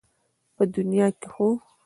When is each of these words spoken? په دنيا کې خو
په 0.55 0.63
دنيا 0.75 1.07
کې 1.19 1.27
خو 1.33 1.47